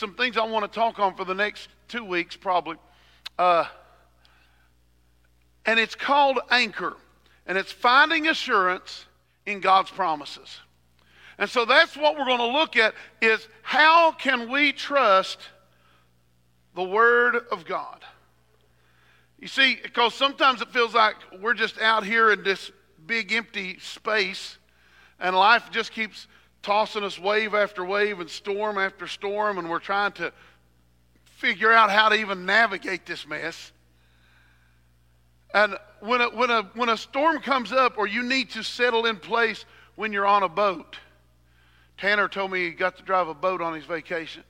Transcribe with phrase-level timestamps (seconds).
[0.00, 2.78] some things I want to talk on for the next two weeks, probably.
[3.38, 3.66] Uh,
[5.66, 6.96] and it's called Anchor.
[7.46, 9.04] And it's finding assurance
[9.44, 10.58] in God's promises.
[11.38, 15.38] And so that's what we're going to look at is how can we trust
[16.74, 18.02] the Word of God?
[19.38, 22.70] You see, because sometimes it feels like we're just out here in this
[23.06, 24.56] big empty space
[25.18, 26.26] and life just keeps
[26.62, 30.32] tossing us wave after wave and storm after storm, and we're trying to
[31.24, 33.72] figure out how to even navigate this mess.
[35.52, 39.06] And when a, when, a, when a storm comes up or you need to settle
[39.06, 39.64] in place
[39.96, 40.96] when you're on a boat,
[41.98, 44.44] Tanner told me he got to drive a boat on his vacation.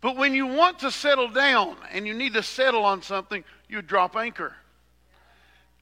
[0.00, 3.82] But when you want to settle down and you need to settle on something, you
[3.82, 4.54] drop anchor.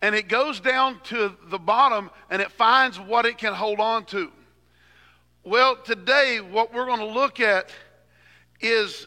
[0.03, 4.05] And it goes down to the bottom and it finds what it can hold on
[4.07, 4.31] to.
[5.43, 7.71] Well, today, what we're going to look at
[8.61, 9.07] is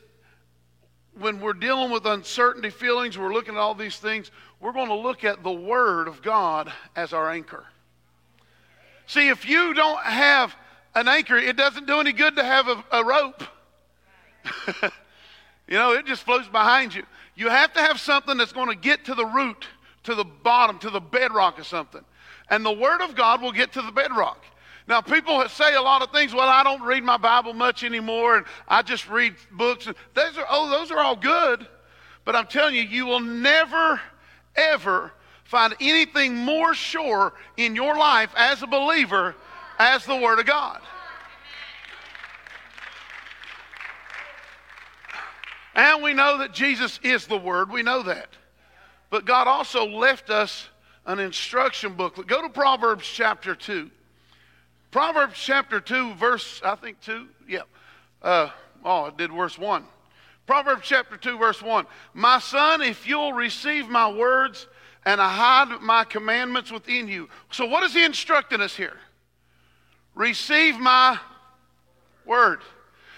[1.18, 4.96] when we're dealing with uncertainty feelings, we're looking at all these things, we're going to
[4.96, 7.66] look at the Word of God as our anchor.
[9.06, 10.56] See, if you don't have
[10.96, 13.44] an anchor, it doesn't do any good to have a, a rope.
[15.68, 17.04] you know, it just floats behind you.
[17.36, 19.66] You have to have something that's going to get to the root,
[20.04, 22.04] to the bottom, to the bedrock of something.
[22.50, 24.44] And the Word of God will get to the bedrock.
[24.88, 26.34] Now, people say a lot of things.
[26.34, 29.86] Well, I don't read my Bible much anymore, and I just read books.
[29.86, 31.68] And those are, oh, those are all good.
[32.26, 34.02] But I'm telling you, you will never,
[34.56, 35.12] ever
[35.44, 39.36] find anything more sure in your life as a believer
[39.78, 40.82] as the Word of God.
[45.76, 47.72] And we know that Jesus is the Word.
[47.72, 48.30] We know that.
[49.10, 50.68] But God also left us
[51.06, 52.28] an instruction booklet.
[52.28, 53.90] Go to Proverbs chapter 2.
[54.92, 57.28] Proverbs chapter 2, verse, I think 2.
[57.48, 57.62] Yeah.
[58.22, 58.50] Uh,
[58.84, 59.84] oh, I did verse 1.
[60.46, 61.86] Proverbs chapter 2, verse 1.
[62.14, 64.68] My son, if you'll receive my words
[65.06, 67.30] and I hide my commandments within you.
[67.52, 68.98] So, what is he instructing us here?
[70.16, 71.18] Receive my
[72.26, 72.62] word.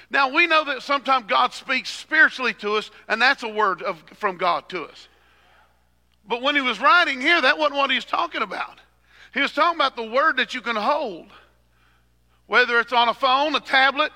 [0.09, 4.03] Now, we know that sometimes God speaks spiritually to us, and that's a word of,
[4.15, 5.07] from God to us.
[6.27, 8.79] But when he was writing here, that wasn't what he was talking about.
[9.33, 11.27] He was talking about the word that you can hold.
[12.47, 14.11] Whether it's on a phone, a tablet,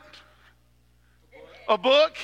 [1.67, 2.17] a book.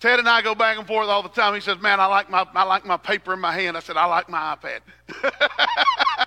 [0.00, 1.54] Ted and I go back and forth all the time.
[1.54, 3.76] He says, Man, I like my, I like my paper in my hand.
[3.76, 4.80] I said, I like my iPad.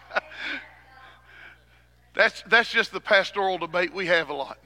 [2.16, 4.59] that's, that's just the pastoral debate we have a lot.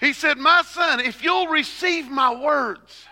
[0.00, 3.06] He said, My son, if you'll receive my words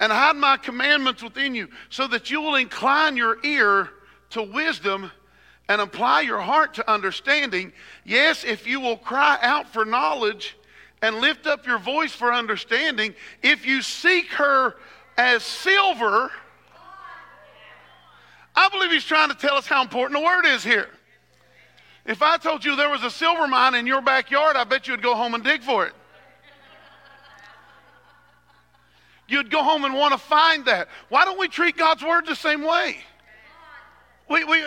[0.00, 3.88] and hide my commandments within you, so that you will incline your ear
[4.30, 5.10] to wisdom
[5.68, 7.72] and apply your heart to understanding.
[8.04, 10.56] Yes, if you will cry out for knowledge
[11.02, 14.76] and lift up your voice for understanding, if you seek her
[15.16, 16.30] as silver,
[18.54, 20.88] I believe he's trying to tell us how important the word is here.
[22.04, 25.02] If I told you there was a silver mine in your backyard, I bet you'd
[25.02, 25.92] go home and dig for it.
[29.28, 30.88] You'd go home and want to find that.
[31.08, 32.96] Why don't we treat God's word the same way?
[34.28, 34.62] We, we,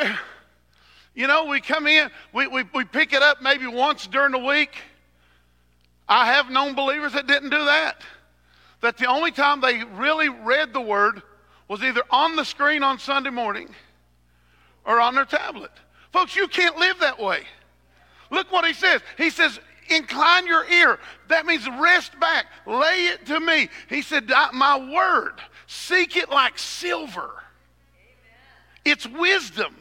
[1.16, 4.40] you know, we come in, we, we, we pick it up maybe once during the
[4.40, 4.76] week.
[6.08, 8.02] I have known believers that didn't do that.
[8.82, 11.22] That the only time they really read the word
[11.68, 13.70] was either on the screen on Sunday morning
[14.86, 15.72] or on their tablet.
[16.12, 17.44] Folks, you can't live that way.
[18.32, 19.02] Look what he says.
[19.18, 21.00] He says, incline your ear.
[21.28, 22.48] That means rest back.
[22.66, 23.70] Lay it to me.
[23.88, 25.34] He said, My word,
[25.68, 27.22] seek it like silver.
[27.22, 27.34] Amen.
[28.86, 29.76] It's wisdom.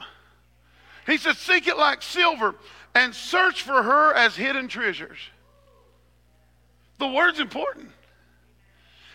[1.06, 2.54] He said, Seek it like silver
[2.94, 5.18] and search for her as hidden treasures.
[6.98, 7.90] The word's important.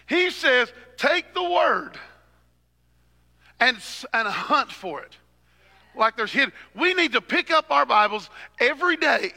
[0.08, 1.98] He says, Take the word
[3.60, 3.78] and,
[4.14, 5.18] and hunt for it.
[5.96, 6.54] Like there's hidden.
[6.76, 8.30] We need to pick up our Bibles
[8.60, 9.34] every day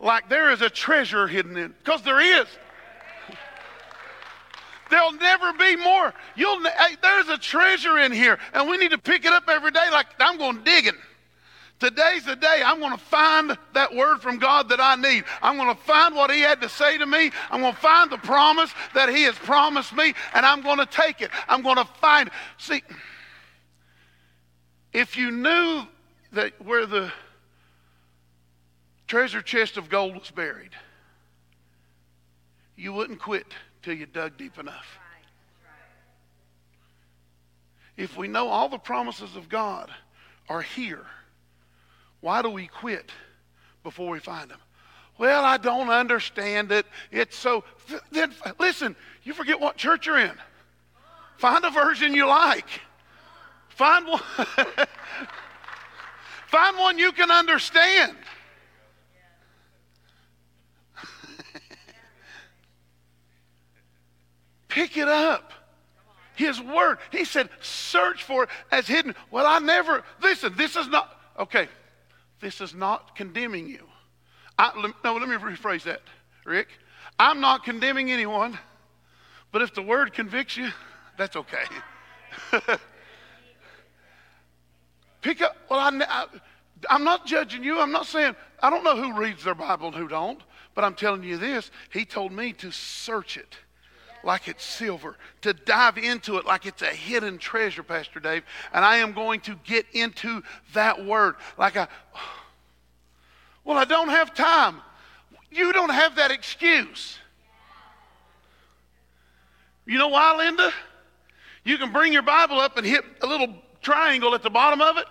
[0.00, 2.46] like there is a treasure hidden in because there is.
[4.90, 6.14] There'll never be more.
[6.36, 9.72] You'll, hey, there's a treasure in here, and we need to pick it up every
[9.72, 10.94] day like I'm going digging.
[11.78, 15.24] Today's the day I'm going to find that word from God that I need.
[15.42, 17.30] I'm going to find what He had to say to me.
[17.50, 20.86] I'm going to find the promise that He has promised me, and I'm going to
[20.86, 21.30] take it.
[21.48, 22.34] I'm going to find it.
[22.56, 22.82] See,
[24.92, 25.82] if you knew
[26.32, 27.12] that where the
[29.06, 30.72] treasure chest of gold was buried,
[32.76, 33.46] you wouldn't quit
[33.82, 34.98] till you dug deep enough.
[37.96, 39.90] If we know all the promises of God
[40.48, 41.06] are here,
[42.20, 43.10] why do we quit
[43.82, 44.58] before we find them?
[45.18, 46.84] Well, I don't understand it.
[47.10, 47.64] It's so.
[48.10, 50.34] Then listen, you forget what church you're in.
[51.38, 52.68] Find a version you like.
[53.68, 54.20] Find one.
[56.48, 58.16] Find one you can understand.
[64.76, 65.52] Pick it up.
[66.34, 66.98] His word.
[67.10, 69.14] He said, search for it as hidden.
[69.30, 71.66] Well, I never, listen, this is not, okay,
[72.40, 73.86] this is not condemning you.
[74.58, 76.02] I, no, let me rephrase that,
[76.44, 76.68] Rick.
[77.18, 78.58] I'm not condemning anyone,
[79.50, 80.68] but if the word convicts you,
[81.16, 81.64] that's okay.
[85.22, 86.26] Pick up, well, I, I,
[86.90, 87.80] I'm not judging you.
[87.80, 90.42] I'm not saying, I don't know who reads their Bible and who don't,
[90.74, 91.70] but I'm telling you this.
[91.90, 93.56] He told me to search it
[94.26, 98.42] like it's silver, to dive into it like it's a hidden treasure, Pastor Dave.
[98.72, 100.42] And I am going to get into
[100.74, 101.86] that word like I,
[103.64, 104.82] well, I don't have time.
[105.50, 107.18] You don't have that excuse.
[109.86, 110.72] You know why, Linda?
[111.64, 114.98] You can bring your Bible up and hit a little triangle at the bottom of
[114.98, 115.06] it.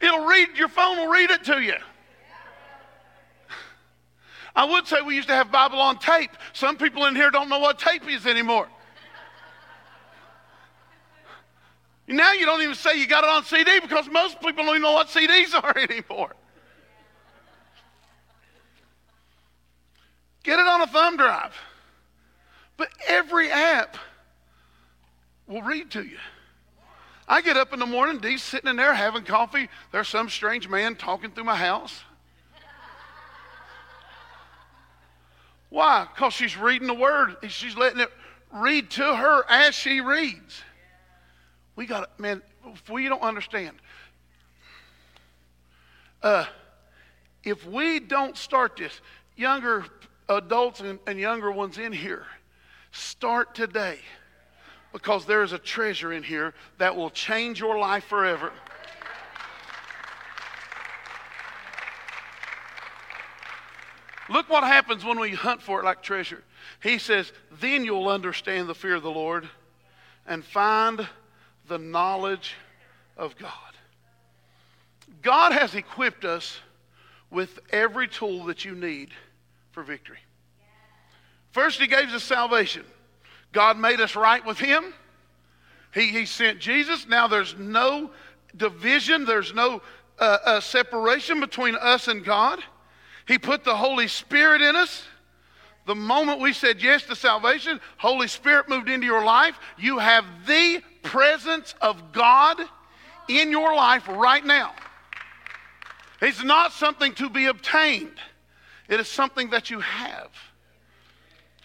[0.00, 1.76] It'll read, your phone will read it to you.
[4.54, 6.30] I would say we used to have Bible on tape.
[6.52, 8.68] Some people in here don't know what tape is anymore.
[12.06, 14.82] Now you don't even say you got it on CD because most people don't even
[14.82, 16.34] know what CDs are anymore.
[20.42, 21.54] Get it on a thumb drive.
[22.76, 23.96] But every app
[25.46, 26.16] will read to you.
[27.28, 29.68] I get up in the morning, Dee's sitting in there having coffee.
[29.92, 32.02] There's some strange man talking through my house.
[35.70, 36.06] Why?
[36.12, 37.36] Because she's reading the word.
[37.48, 38.10] She's letting it
[38.52, 40.62] read to her as she reads.
[41.76, 43.76] We got man, if we don't understand,
[46.22, 46.44] uh,
[47.44, 49.00] if we don't start this,
[49.36, 49.86] younger
[50.28, 52.26] adults and, and younger ones in here,
[52.90, 53.98] start today
[54.92, 58.52] because there is a treasure in here that will change your life forever.
[64.30, 66.42] Look what happens when we hunt for it like treasure.
[66.82, 69.48] He says, Then you'll understand the fear of the Lord
[70.24, 71.06] and find
[71.66, 72.54] the knowledge
[73.16, 73.50] of God.
[75.22, 76.60] God has equipped us
[77.30, 79.10] with every tool that you need
[79.72, 80.18] for victory.
[81.50, 82.84] First, He gave us salvation.
[83.50, 84.94] God made us right with Him.
[85.92, 87.08] He, he sent Jesus.
[87.08, 88.12] Now there's no
[88.56, 89.82] division, there's no
[90.20, 92.60] uh, uh, separation between us and God.
[93.30, 95.04] He put the Holy Spirit in us.
[95.86, 99.56] The moment we said yes to salvation, Holy Spirit moved into your life.
[99.78, 102.58] You have the presence of God
[103.28, 104.72] in your life right now.
[106.20, 108.18] It's not something to be obtained,
[108.88, 110.30] it is something that you have.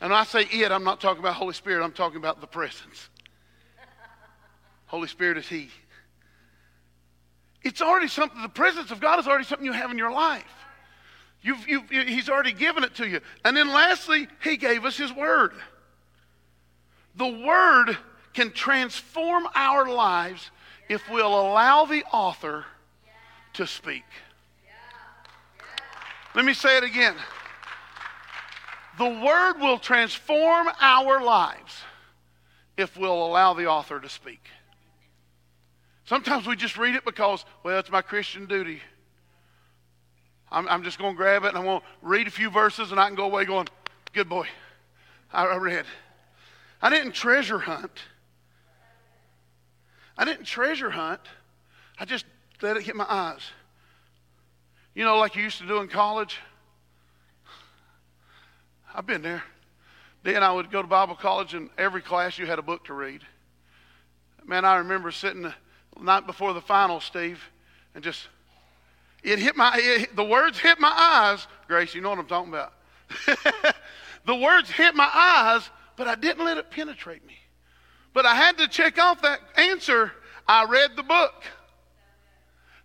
[0.01, 3.09] And I say it, I'm not talking about Holy Spirit, I'm talking about the presence.
[4.85, 5.69] Holy Spirit is He.
[7.63, 10.45] It's already something, the presence of God is already something you have in your life.
[11.45, 13.21] You've, you've, he's already given it to you.
[13.45, 15.52] And then lastly, he gave us his word.
[17.18, 17.95] The word
[18.33, 20.49] can transform our lives
[20.90, 22.66] if we'll allow the author
[23.54, 24.04] to speak.
[26.33, 27.14] Let me say it again.
[28.97, 31.80] The word will transform our lives
[32.75, 34.47] if we'll allow the author to speak.
[36.06, 38.81] Sometimes we just read it because, well, it's my Christian duty.
[40.52, 42.92] I'm, I'm just going to grab it and I'm going to read a few verses
[42.92, 43.68] and I can go away going,
[44.14, 44.47] good boy.
[45.33, 45.85] I, I read.
[46.81, 47.99] I didn't treasure hunt.
[50.18, 51.21] I didn't treasure hunt.
[51.99, 52.25] I just
[52.61, 53.42] let it hit my eyes.
[54.94, 56.40] You know, like you used to do in college?
[58.94, 59.44] I've been there.
[60.23, 62.94] Then I would go to Bible college, and every class you had a book to
[62.94, 63.21] read.
[64.45, 65.54] Man, I remember sitting the
[66.02, 67.44] night before the final, Steve,
[67.94, 68.28] and just
[69.25, 71.47] it hit my, it, the words hit my eyes.
[71.67, 72.73] Grace, you know what I'm talking about.
[74.25, 77.35] the words hit my eyes, but I didn't let it penetrate me.
[78.13, 80.11] But I had to check off that answer.
[80.47, 81.44] I read the book.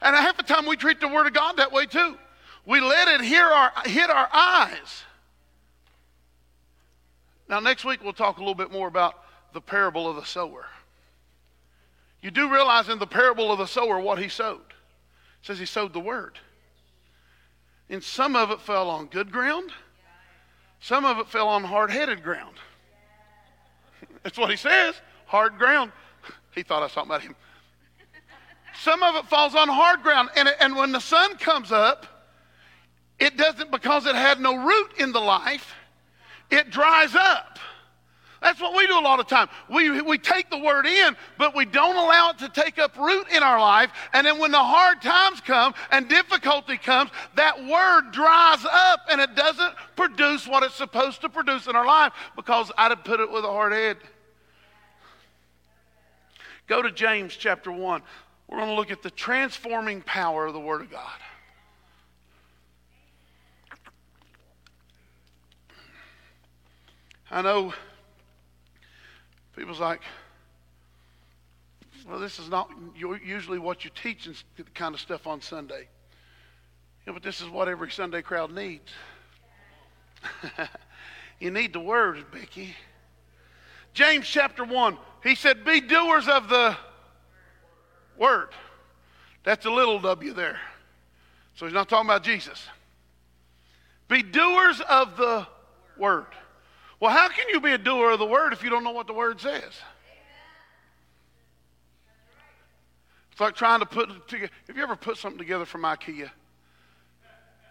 [0.00, 2.16] And half the time we treat the Word of God that way too.
[2.64, 5.04] We let it our, hit our eyes.
[7.50, 10.64] Now, next week we'll talk a little bit more about the parable of the sower.
[12.22, 14.69] You do realize in the parable of the sower what he sowed
[15.42, 16.38] says he sowed the word.
[17.88, 19.72] And some of it fell on good ground,
[20.80, 22.56] some of it fell on hard headed ground.
[24.22, 24.94] That's what he says
[25.26, 25.92] hard ground.
[26.52, 27.36] He thought I was talking about him.
[28.82, 30.30] Some of it falls on hard ground.
[30.34, 32.06] And, and when the sun comes up,
[33.20, 35.74] it doesn't, because it had no root in the life,
[36.50, 37.49] it dries up.
[38.40, 39.48] That's what we do a lot of time.
[39.68, 43.26] We, we take the word in, but we don't allow it to take up root
[43.30, 43.90] in our life.
[44.14, 49.20] And then when the hard times come and difficulty comes, that word dries up and
[49.20, 53.20] it doesn't produce what it's supposed to produce in our life because I'd have put
[53.20, 53.98] it with a hard head.
[56.66, 58.02] Go to James chapter 1.
[58.48, 61.18] We're going to look at the transforming power of the Word of God.
[67.30, 67.74] I know
[69.60, 70.00] people's like,
[72.08, 74.34] well, this is not usually what you teach and
[74.74, 75.86] kind of stuff on Sunday.
[77.06, 78.90] Yeah, but this is what every Sunday crowd needs.
[81.40, 82.74] you need the Word, Becky.
[83.92, 86.74] James chapter 1, he said, Be doers of the
[88.16, 88.48] Word.
[89.44, 90.58] That's a little w there.
[91.56, 92.66] So he's not talking about Jesus.
[94.08, 95.46] Be doers of the
[95.98, 96.28] Word.
[97.00, 99.06] Well, how can you be a doer of the word if you don't know what
[99.06, 99.72] the word says?
[103.32, 104.52] It's like trying to put it together.
[104.66, 106.30] Have you ever put something together from IKEA?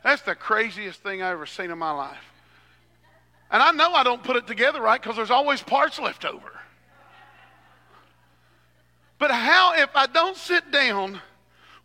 [0.03, 2.17] That's the craziest thing I've ever seen in my life.
[3.51, 6.51] And I know I don't put it together right because there's always parts left over.
[9.19, 11.19] But how, if I don't sit down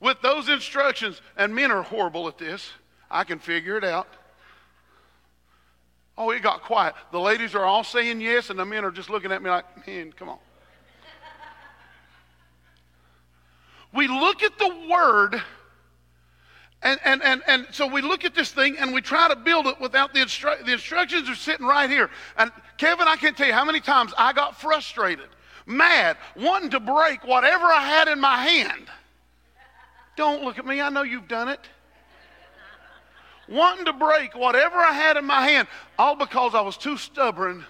[0.00, 2.70] with those instructions, and men are horrible at this,
[3.10, 4.08] I can figure it out.
[6.16, 6.94] Oh, it got quiet.
[7.10, 9.86] The ladies are all saying yes, and the men are just looking at me like,
[9.86, 10.38] man, come on.
[13.92, 15.42] we look at the word,
[16.82, 19.66] and, and, and, and so we look at this thing and we try to build
[19.66, 20.20] it without the,
[20.64, 22.10] the instructions are sitting right here.
[22.36, 25.28] And Kevin, I can't tell you how many times I got frustrated,
[25.66, 28.88] mad, wanting to break whatever I had in my hand.
[30.16, 30.80] Don't look at me.
[30.80, 31.60] I know you've done it
[33.48, 37.64] wanting to break whatever I had in my hand, all because I was too stubborn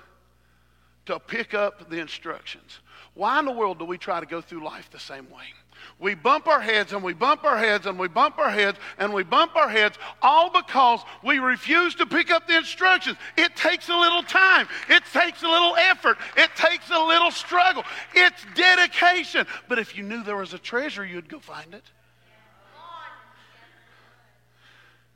[1.06, 2.80] to pick up the instructions.
[3.14, 5.44] Why in the world do we try to go through life the same way?
[5.98, 9.12] We bump our heads and we bump our heads and we bump our heads and
[9.12, 13.16] we bump our heads all because we refuse to pick up the instructions.
[13.36, 14.66] It takes a little time.
[14.88, 16.16] It takes a little effort.
[16.36, 17.84] It takes a little struggle.
[18.14, 19.46] It's dedication.
[19.68, 21.84] But if you knew there was a treasure, you'd go find it.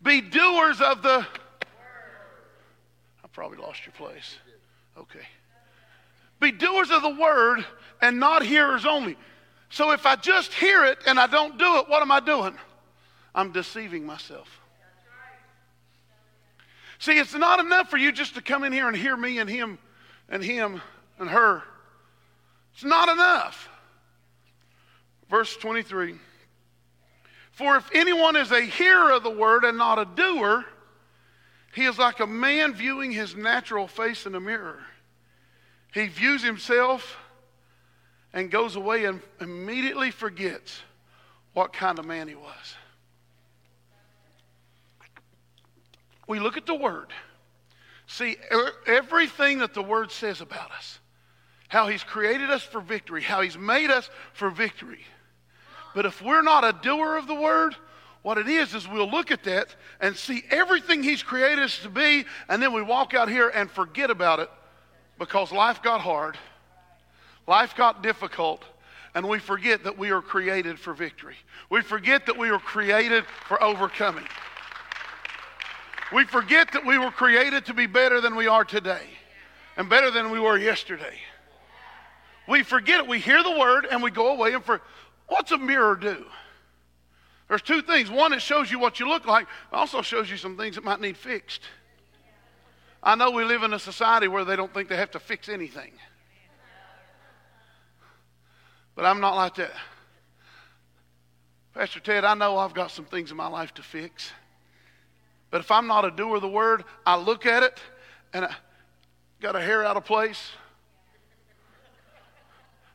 [0.03, 1.19] Be doers of the.
[1.19, 1.27] Word.
[3.25, 4.37] I probably lost your place.
[4.97, 5.27] Okay.
[6.41, 7.65] Be doers of the word
[8.01, 9.17] and not hearers only.
[9.71, 12.57] So if I just hear it and I don't do it, what am I doing?
[13.35, 14.49] I'm deceiving myself.
[16.99, 19.49] See, it's not enough for you just to come in here and hear me and
[19.49, 19.79] him
[20.29, 20.81] and him
[21.19, 21.63] and her.
[22.75, 23.69] It's not enough.
[25.29, 26.17] Verse 23.
[27.59, 30.65] For if anyone is a hearer of the word and not a doer,
[31.75, 34.79] he is like a man viewing his natural face in a mirror.
[35.93, 37.17] He views himself
[38.33, 40.83] and goes away and immediately forgets
[41.53, 42.77] what kind of man he was.
[46.29, 47.09] We look at the word,
[48.07, 48.37] see
[48.87, 51.01] everything that the word says about us,
[51.67, 55.05] how he's created us for victory, how he's made us for victory.
[55.95, 57.75] But if we're not a doer of the word,
[58.23, 61.89] what it is is we'll look at that and see everything he's created us to
[61.89, 64.51] be, and then we walk out here and forget about it
[65.19, 66.37] because life got hard,
[67.47, 68.65] life got difficult,
[69.15, 71.37] and we forget that we are created for victory.
[71.71, 74.27] We forget that we were created for overcoming.
[76.13, 79.07] We forget that we were created to be better than we are today
[79.77, 81.19] and better than we were yesterday.
[82.49, 83.09] We forget it.
[83.09, 84.81] We hear the word and we go away and for
[85.29, 86.25] What's a mirror do?
[87.49, 88.11] There's two things.
[88.11, 90.85] One, it shows you what you look like, it also shows you some things that
[90.85, 91.63] might need fixed.
[93.03, 95.49] I know we live in a society where they don't think they have to fix
[95.49, 95.93] anything.
[98.95, 99.71] But I'm not like that.
[101.75, 104.33] Pastor Ted, I know I've got some things in my life to fix.
[105.51, 107.79] But if I'm not a doer of the word, I look at it
[108.33, 108.55] and I
[109.41, 110.51] got a hair out of place.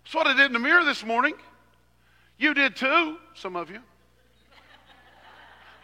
[0.03, 1.35] That's what I did in the mirror this morning.
[2.37, 3.79] You did too, some of you.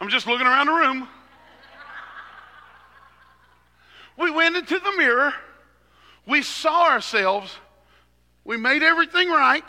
[0.00, 1.08] I'm just looking around the room.
[4.16, 5.32] We went into the mirror.
[6.26, 7.54] We saw ourselves.
[8.44, 9.64] We made everything right.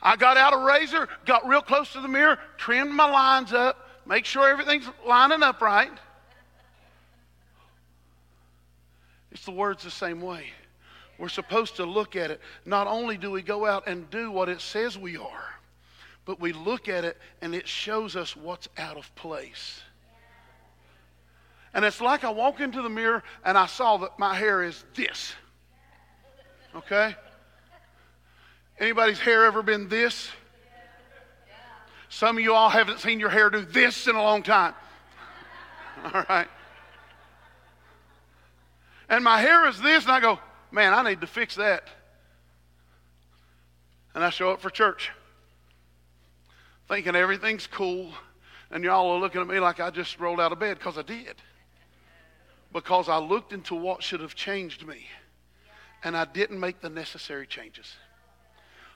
[0.00, 3.88] I got out a razor, got real close to the mirror, trimmed my lines up,
[4.06, 5.90] make sure everything's lining up right.
[9.32, 10.46] It's the words the same way.
[11.18, 12.40] We're supposed to look at it.
[12.64, 15.54] Not only do we go out and do what it says we are,
[16.24, 19.80] but we look at it and it shows us what's out of place.
[21.74, 24.84] And it's like I walk into the mirror and I saw that my hair is
[24.94, 25.34] this.
[26.74, 27.14] Okay?
[28.78, 30.30] Anybody's hair ever been this?
[32.08, 34.74] Some of you all haven't seen your hair do this in a long time.
[36.04, 36.48] All right.
[39.10, 40.38] And my hair is this, and I go,
[40.70, 41.84] man, I need to fix that.
[44.14, 45.10] And I show up for church
[46.88, 48.10] thinking everything's cool,
[48.70, 51.02] and y'all are looking at me like I just rolled out of bed because I
[51.02, 51.36] did.
[52.72, 55.06] Because I looked into what should have changed me,
[56.02, 57.94] and I didn't make the necessary changes.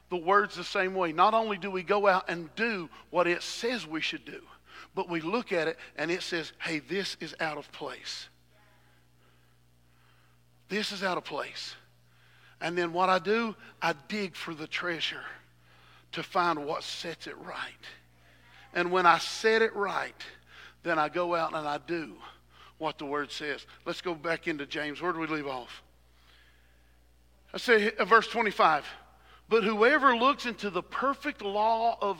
[0.08, 1.12] The word's the same way.
[1.12, 4.40] Not only do we go out and do what it says we should do,
[4.94, 8.28] but we look at it and it says, hey, this is out of place.
[10.72, 11.74] This is out of place.
[12.58, 15.20] And then what I do, I dig for the treasure
[16.12, 17.84] to find what sets it right.
[18.72, 20.16] And when I set it right,
[20.82, 22.14] then I go out and I do
[22.78, 23.66] what the word says.
[23.84, 25.02] Let's go back into James.
[25.02, 25.82] Where do we leave off?
[27.52, 28.86] I say uh, verse 25.
[29.50, 32.16] But whoever looks into the perfect law of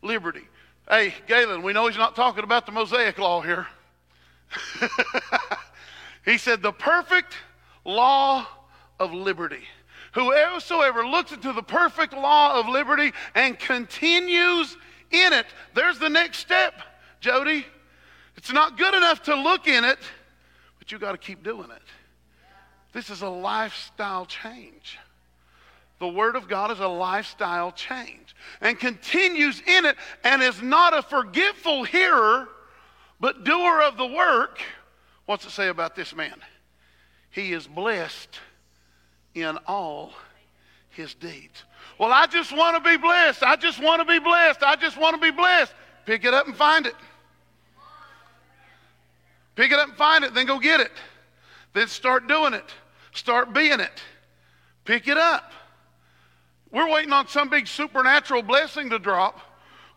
[0.00, 0.46] liberty.
[0.88, 3.66] Hey, Galen, we know he's not talking about the Mosaic law here.
[6.24, 7.34] he said the perfect
[7.84, 8.46] law
[8.98, 9.64] of liberty.
[10.12, 14.76] Whosoever looks into the perfect law of liberty and continues
[15.10, 15.46] in it.
[15.74, 16.74] There's the next step,
[17.20, 17.64] Jody.
[18.36, 19.98] It's not good enough to look in it,
[20.78, 21.82] but you got to keep doing it.
[22.92, 24.98] This is a lifestyle change.
[25.98, 30.96] The Word of God is a lifestyle change and continues in it and is not
[30.96, 32.48] a forgetful hearer,
[33.20, 34.60] but doer of the work.
[35.26, 36.40] What's it say about this man?
[37.30, 38.40] He is blessed
[39.34, 40.12] in all
[40.90, 41.64] his deeds.
[41.98, 43.42] Well, I just want to be blessed.
[43.42, 44.62] I just want to be blessed.
[44.62, 45.72] I just want to be blessed.
[46.06, 46.94] Pick it up and find it.
[49.54, 50.92] Pick it up and find it, then go get it.
[51.74, 52.64] Then start doing it.
[53.12, 54.02] Start being it.
[54.84, 55.52] Pick it up.
[56.70, 59.40] We're waiting on some big supernatural blessing to drop.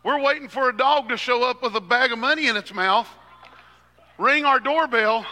[0.02, 2.74] We're waiting for a dog to show up with a bag of money in its
[2.74, 3.08] mouth,
[4.18, 5.24] ring our doorbell,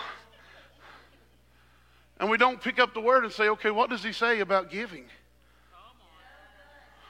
[2.20, 4.70] and we don't pick up the word and say, okay, what does he say about
[4.70, 5.06] giving?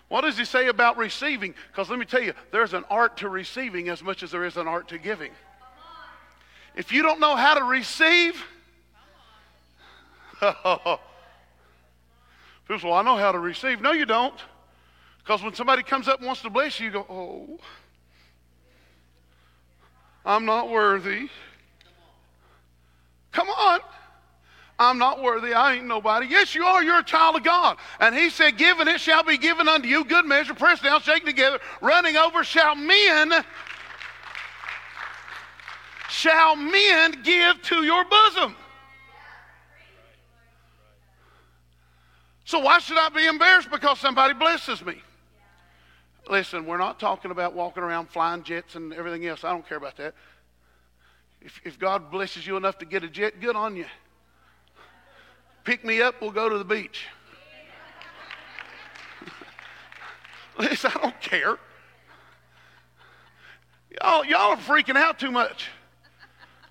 [0.08, 1.54] What does he say about receiving?
[1.68, 4.56] Because let me tell you, there's an art to receiving as much as there is
[4.56, 5.32] an art to giving.
[6.76, 8.40] If you don't know how to receive,
[10.40, 10.98] people
[12.68, 13.80] say, well, I know how to receive.
[13.80, 14.38] No, you don't.
[15.18, 17.58] Because when somebody comes up and wants to bless you, you go, oh,
[20.24, 21.28] I'm not worthy.
[23.32, 23.80] Come on.
[24.80, 25.52] I'm not worthy.
[25.52, 26.26] I ain't nobody.
[26.26, 26.82] Yes, you are.
[26.82, 27.76] You're a child of God.
[28.00, 30.06] And he said, Given it shall be given unto you.
[30.06, 33.30] Good measure, pressed down, shaken together, running over, shall men,
[36.08, 38.56] shall men give to your bosom.
[42.46, 44.94] So why should I be embarrassed because somebody blesses me?
[46.30, 49.44] Listen, we're not talking about walking around flying jets and everything else.
[49.44, 50.14] I don't care about that.
[51.42, 53.84] If, if God blesses you enough to get a jet, good on you
[55.64, 57.06] pick me up, we'll go to the beach.
[60.58, 61.58] Listen, I don't care.
[64.00, 65.68] Y'all, y'all are freaking out too much.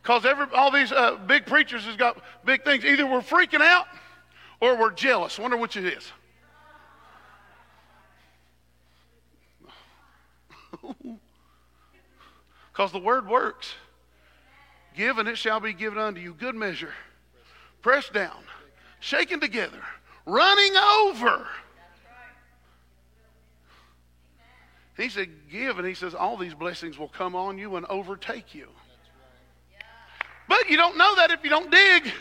[0.02, 2.86] Because all these uh, big preachers has got big things.
[2.86, 3.86] Either we're freaking out
[4.60, 5.38] or we're jealous.
[5.38, 6.12] Wonder which it is.
[12.71, 13.73] Because the word works.
[14.95, 16.34] Give and it shall be given unto you.
[16.34, 16.93] Good measure.
[17.82, 18.38] Pressed down
[18.99, 19.81] shaken together,
[20.25, 21.45] running over.
[24.97, 28.53] He said, Give, and he says, All these blessings will come on you and overtake
[28.53, 28.67] you.
[30.47, 32.12] But you don't know that if you don't dig.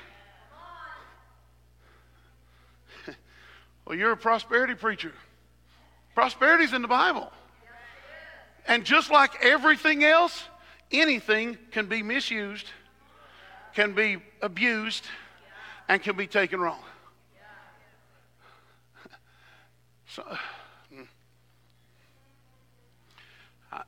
[3.85, 5.13] well, you're a prosperity preacher.
[6.15, 7.33] Prosperity's in the Bible.
[8.67, 10.45] And just like everything else,
[10.93, 12.67] anything can be misused,
[13.75, 15.05] can be abused
[15.89, 16.81] and can be taken wrong.
[20.07, 20.25] So,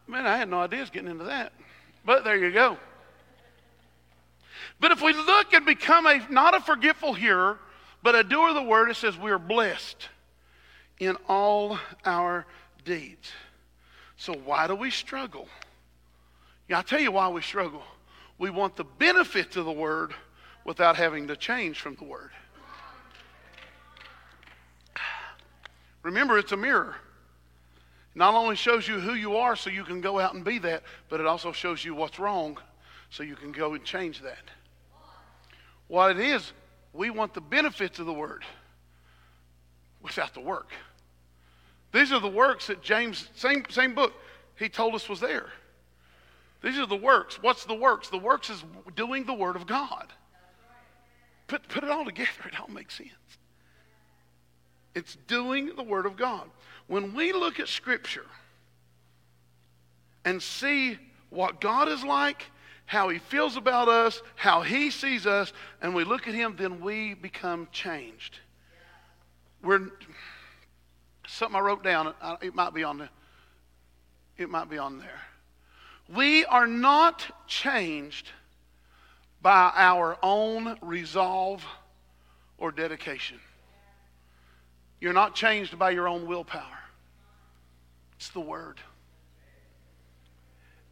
[0.07, 1.53] man, I had no idea getting into that.
[2.05, 2.79] But there you go.
[4.79, 7.59] But if we look and become a not a forgetful hearer,
[8.03, 10.09] but a doer of the word, it says we are blessed
[10.99, 12.47] in all our
[12.85, 13.31] deeds.
[14.17, 15.49] So why do we struggle?
[16.69, 17.83] Yeah, I'll tell you why we struggle.
[18.39, 20.15] We want the benefits of the word
[20.65, 22.31] without having to change from the Word.
[26.03, 26.97] Remember, it's a mirror.
[28.15, 30.83] Not only shows you who you are so you can go out and be that,
[31.09, 32.59] but it also shows you what's wrong
[33.11, 34.45] so you can go and change that.
[35.89, 36.53] What it is,
[36.93, 38.45] we want the benefits of the word
[40.03, 40.71] without the work.
[41.93, 44.13] These are the works that James, same, same book,
[44.57, 45.51] he told us was there.
[46.63, 47.43] These are the works.
[47.43, 48.09] What's the works?
[48.09, 48.63] The works is
[48.95, 50.13] doing the word of God.
[51.51, 53.11] Put, put it all together, it all makes sense.
[54.95, 56.49] It's doing the word of God.
[56.87, 58.27] When we look at Scripture
[60.25, 60.97] and see
[61.29, 62.47] what God is like,
[62.87, 66.81] how He feels about us, how He sees us, and we look at Him, then
[66.81, 68.39] we become changed.
[69.61, 69.91] We're
[71.27, 72.15] something I wrote down.
[72.41, 73.09] It might be on the.
[74.39, 75.21] It might be on there.
[76.15, 78.31] We are not changed
[79.43, 81.65] by our own resolve
[82.59, 83.41] or dedication.
[85.01, 86.79] You're not changed by your own willpower.
[88.17, 88.79] It's the Word.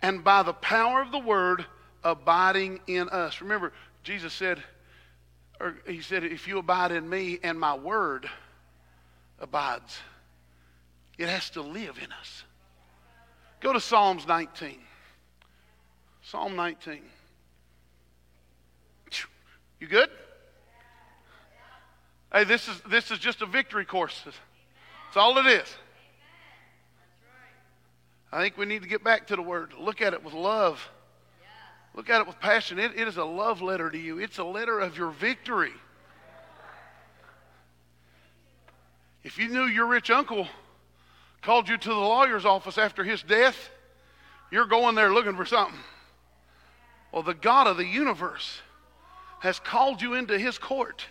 [0.00, 1.66] And by the power of the Word
[2.02, 3.42] abiding in us.
[3.42, 4.62] Remember, Jesus said,
[5.61, 8.28] or He said, if you abide in me and my Word
[9.38, 9.98] abides,
[11.18, 12.44] it has to live in us.
[13.61, 14.78] Go to Psalms 19.
[16.22, 17.02] Psalm 19.
[19.80, 20.10] You good?
[22.32, 24.22] Hey, this is, this is just a victory course.
[24.24, 25.74] That's all it is.
[28.30, 29.72] I think we need to get back to the word.
[29.78, 30.86] Look at it with love.
[31.94, 32.78] Look at it with passion.
[32.78, 35.72] It, it is a love letter to you, it's a letter of your victory.
[39.24, 40.46] If you knew your rich uncle
[41.42, 43.70] called you to the lawyer's office after his death,
[44.50, 45.78] you're going there looking for something.
[47.12, 48.60] Well, the God of the universe
[49.40, 51.07] has called you into his court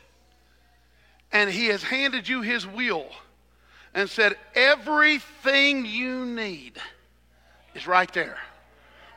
[1.32, 3.08] and he has handed you his will
[3.94, 6.78] and said, Everything you need
[7.76, 8.38] is right there.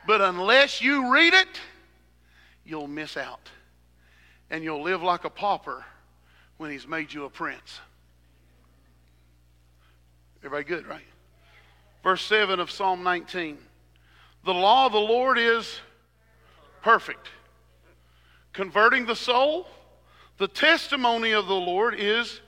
[0.07, 1.47] But unless you read it,
[2.65, 3.49] you'll miss out.
[4.49, 5.85] And you'll live like a pauper
[6.57, 7.79] when he's made you a prince.
[10.43, 11.05] Everybody good, right?
[12.03, 13.57] Verse 7 of Psalm 19.
[14.43, 15.79] The law of the Lord is
[16.81, 17.27] perfect,
[18.53, 19.67] converting the soul.
[20.37, 22.41] The testimony of the Lord is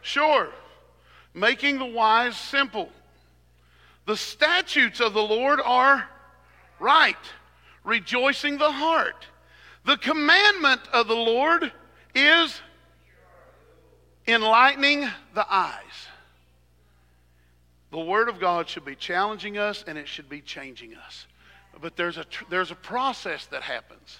[0.00, 0.48] sure,
[1.34, 2.88] making the wise simple.
[4.06, 6.08] The statutes of the Lord are
[6.78, 7.16] right,
[7.84, 9.26] rejoicing the heart.
[9.84, 11.72] The commandment of the Lord
[12.14, 12.60] is
[14.26, 16.08] enlightening the eyes.
[17.90, 21.26] The Word of God should be challenging us and it should be changing us.
[21.80, 24.18] But there's a, there's a process that happens.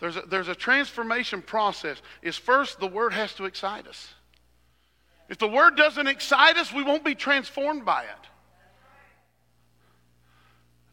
[0.00, 2.00] There's a, there's a transformation process.
[2.22, 4.08] Is first, the Word has to excite us.
[5.28, 8.28] If the Word doesn't excite us, we won't be transformed by it.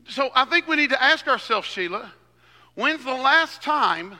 [0.07, 2.13] So I think we need to ask ourselves, Sheila,
[2.75, 4.15] when's the last time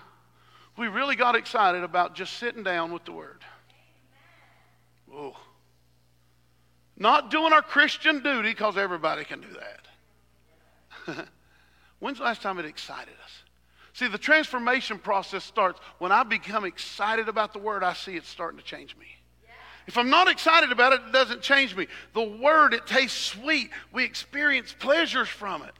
[0.78, 3.41] we really got excited about just sitting down with the Word?
[5.12, 5.36] Oh.
[6.98, 9.48] Not doing our Christian duty because everybody can do
[11.08, 11.28] that.
[12.00, 13.44] when's the last time it excited us?
[13.95, 18.25] See, the transformation process starts when I become excited about the Word, I see it
[18.25, 19.05] starting to change me.
[19.88, 21.88] If I'm not excited about it, it doesn't change me.
[22.13, 23.69] The word, it tastes sweet.
[23.93, 25.75] We experience pleasures from it.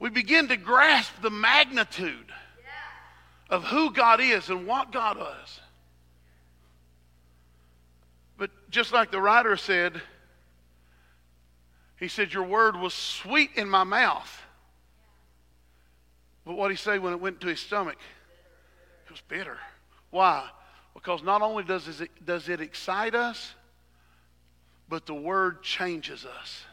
[0.00, 2.32] We begin to grasp the magnitude
[3.48, 5.60] of who God is and what God is.
[8.38, 10.00] But just like the writer said,
[11.98, 14.40] he said, Your word was sweet in my mouth.
[16.50, 17.96] But what he say when it went to his stomach?
[19.06, 19.56] It was bitter.
[20.10, 20.48] Why?
[20.94, 23.54] Because not only does it, does it excite us,
[24.88, 26.64] but the word changes us.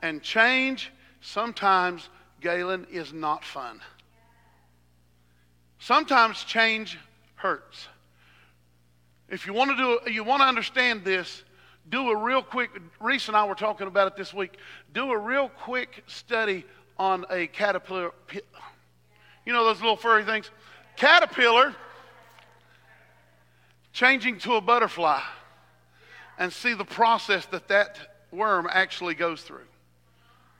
[0.00, 2.08] And change sometimes,
[2.40, 3.80] Galen, is not fun.
[5.80, 6.96] Sometimes change
[7.34, 7.88] hurts.
[9.28, 11.42] If you want to do, you want to understand this,
[11.88, 12.70] do a real quick.
[13.00, 14.56] Reese and I were talking about it this week.
[14.94, 16.64] Do a real quick study
[16.96, 18.12] on a caterpillar.
[19.50, 20.48] You know those little furry things,
[20.94, 21.74] caterpillar
[23.92, 25.20] changing to a butterfly
[26.38, 27.98] and see the process that that
[28.30, 29.66] worm actually goes through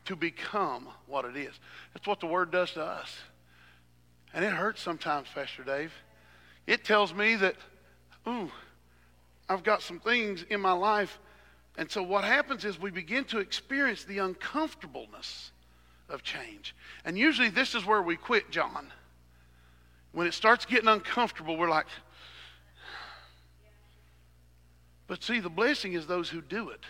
[0.06, 1.54] to become what it is.
[1.94, 3.16] That's what the word does to us.
[4.34, 5.92] And it hurts sometimes, Pastor Dave.
[6.66, 7.54] It tells me that,
[8.26, 8.50] ooh,
[9.48, 11.20] I've got some things in my life.
[11.78, 15.52] And so what happens is we begin to experience the uncomfortableness
[16.10, 16.74] of change.
[17.04, 18.88] And usually this is where we quit, John.
[20.12, 21.86] When it starts getting uncomfortable, we're like,
[25.06, 26.84] but see, the blessing is those who do it.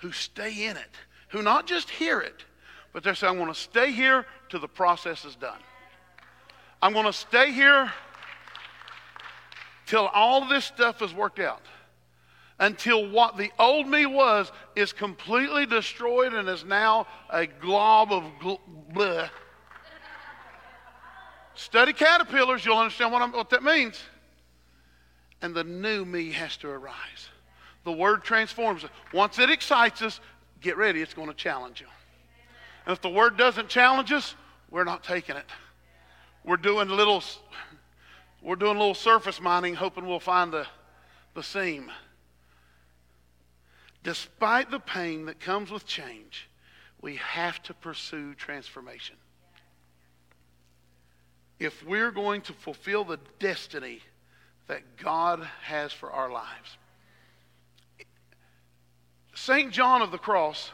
[0.00, 0.90] who stay in it,
[1.28, 2.44] who not just hear it,
[2.92, 5.58] but they're saying, I'm going to stay here till the process is done.
[6.82, 7.92] I'm going to stay here
[9.86, 11.62] till all this stuff is worked out.
[12.60, 18.22] Until what the old me was is completely destroyed and is now a glob of
[18.38, 18.60] gl-
[18.92, 19.30] bleh.
[21.54, 23.98] Study caterpillars, you'll understand what, what that means.
[25.40, 27.30] And the new me has to arise.
[27.84, 28.90] The word transforms us.
[29.14, 30.20] Once it excites us,
[30.60, 31.86] get ready, it's going to challenge you.
[32.84, 34.34] And if the word doesn't challenge us,
[34.70, 35.46] we're not taking it.
[36.44, 37.22] We're doing little,
[38.42, 40.66] we're doing little surface mining, hoping we'll find the,
[41.34, 41.90] the seam.
[44.02, 46.48] Despite the pain that comes with change,
[47.00, 49.16] we have to pursue transformation.
[51.58, 54.00] If we're going to fulfill the destiny
[54.66, 56.78] that God has for our lives.
[59.34, 59.72] St.
[59.72, 60.70] John of the Cross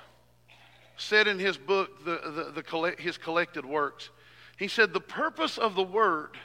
[0.96, 4.10] said in his book, the, the, the, his collected works,
[4.58, 6.36] he said, The purpose of the word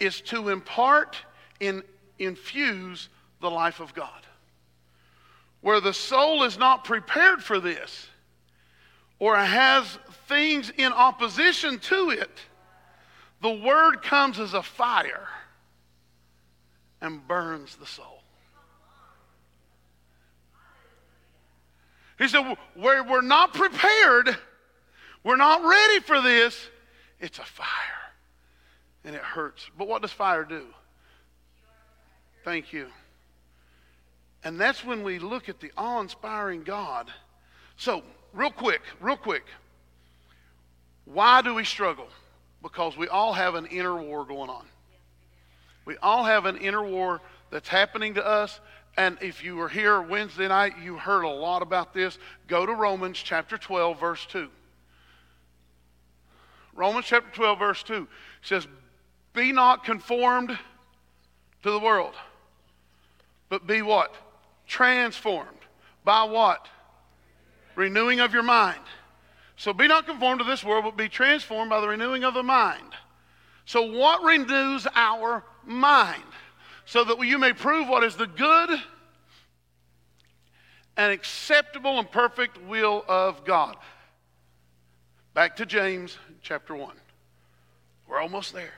[0.00, 1.16] is to impart
[1.60, 1.82] and
[2.18, 3.08] infuse
[3.40, 4.26] the life of God.
[5.60, 8.08] Where the soul is not prepared for this
[9.18, 12.30] or has things in opposition to it,
[13.42, 15.28] the word comes as a fire
[17.00, 18.22] and burns the soul.
[22.18, 24.36] He said, where we're not prepared,
[25.22, 26.68] we're not ready for this,
[27.20, 27.66] it's a fire.
[29.04, 29.70] And it hurts.
[29.78, 30.64] But what does fire do?
[32.44, 32.88] Thank you.
[34.44, 37.10] And that's when we look at the awe inspiring God.
[37.76, 39.44] So, real quick, real quick.
[41.04, 42.08] Why do we struggle?
[42.62, 44.66] Because we all have an inner war going on.
[45.84, 47.20] We all have an inner war
[47.50, 48.60] that's happening to us,
[48.96, 52.18] and if you were here Wednesday night, you heard a lot about this.
[52.46, 54.48] Go to Romans chapter 12, verse 2.
[56.74, 58.06] Romans chapter 12, verse 2
[58.42, 58.66] says,
[59.32, 60.58] Be not conformed
[61.62, 62.14] to the world,
[63.48, 64.14] but be what?
[64.68, 65.58] Transformed.
[66.04, 66.68] By what?
[67.74, 68.78] Renewing of your mind.
[69.56, 72.44] So be not conformed to this world, but be transformed by the renewing of the
[72.44, 72.94] mind.
[73.64, 76.22] So, what renews our mind?
[76.88, 78.70] so that you may prove what is the good
[80.96, 83.76] and acceptable and perfect will of God.
[85.34, 86.96] Back to James chapter 1.
[88.08, 88.72] We're almost there.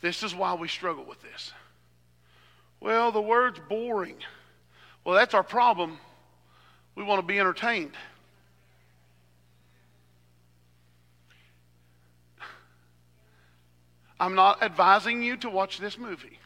[0.00, 1.52] This is why we struggle with this.
[2.84, 4.16] Well, the word's boring.
[5.04, 5.96] Well, that's our problem.
[6.94, 7.92] We want to be entertained.
[14.20, 16.38] I'm not advising you to watch this movie.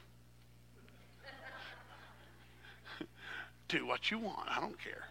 [3.67, 4.49] Do what you want.
[4.49, 5.09] I don't care.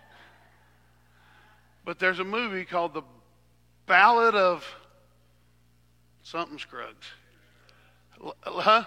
[1.84, 3.04] But there's a movie called The
[3.86, 4.66] Ballad of
[6.24, 7.08] something Scruggs.
[8.24, 8.86] Uh, huh?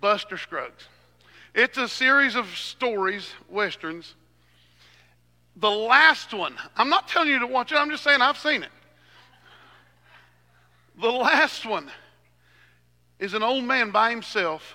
[0.00, 0.86] Buster Scruggs.
[1.56, 4.14] It's a series of stories, westerns.
[5.56, 8.62] The last one, I'm not telling you to watch it, I'm just saying I've seen
[8.62, 8.68] it.
[11.00, 11.90] The last one
[13.18, 14.74] is an old man by himself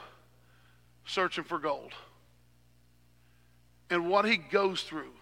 [1.06, 1.94] searching for gold.
[3.92, 5.14] And what he goes through,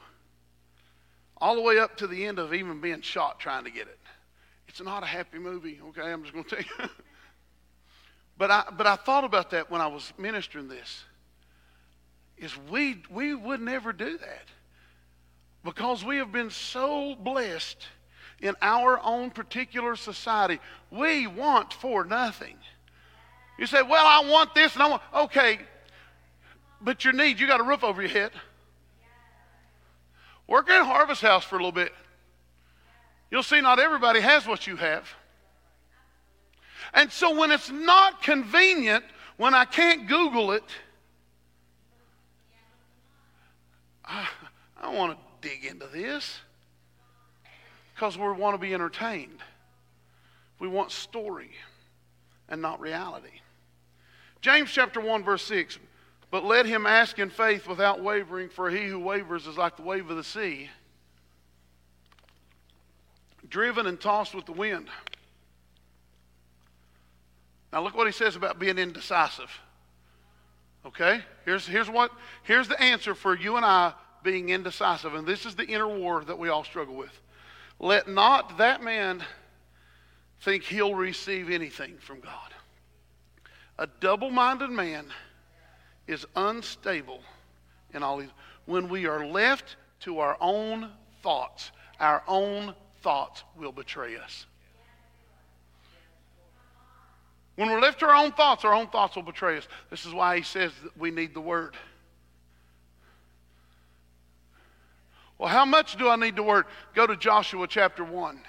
[1.41, 3.99] all the way up to the end of even being shot trying to get it.
[4.69, 6.09] It's not a happy movie, okay?
[6.09, 6.89] I'm just going to tell you.
[8.37, 11.03] but, I, but I thought about that when I was ministering this.
[12.39, 14.45] Is we, we would never do that
[15.63, 17.85] because we have been so blessed
[18.41, 20.59] in our own particular society.
[20.89, 22.55] We want for nothing.
[23.57, 25.59] You say, well, I want this and I want, okay,
[26.81, 28.31] but your needs, you got a roof over your head.
[30.47, 31.91] Work in Harvest House for a little bit.
[33.29, 35.07] You'll see not everybody has what you have.
[36.93, 39.03] And so when it's not convenient,
[39.37, 40.63] when I can't Google it,
[44.09, 46.39] I, want to dig into this
[47.93, 49.39] because we want to be entertained.
[50.59, 51.51] We want story
[52.49, 53.41] and not reality.
[54.41, 55.79] James chapter 1, verse 6.
[56.31, 59.81] But let him ask in faith without wavering, for he who wavers is like the
[59.81, 60.69] wave of the sea,
[63.49, 64.89] driven and tossed with the wind.
[67.73, 69.49] Now look what he says about being indecisive.
[70.85, 71.21] Okay?
[71.45, 72.11] Here's, here's, what,
[72.43, 75.13] here's the answer for you and I being indecisive.
[75.13, 77.19] And this is the inner war that we all struggle with.
[77.79, 79.23] Let not that man
[80.41, 82.53] think he'll receive anything from God.
[83.77, 85.05] A double minded man
[86.07, 87.21] is unstable
[87.93, 88.29] in all these.
[88.65, 90.89] When we are left to our own
[91.23, 94.45] thoughts, our own thoughts will betray us.
[97.59, 99.67] When we're left to our own thoughts, our own thoughts will betray us.
[99.89, 101.75] This is why he says we need the word.
[105.37, 106.67] Well, how much do I need the word?
[106.95, 108.39] Go to Joshua chapter 1,